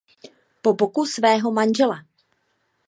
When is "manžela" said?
1.53-1.97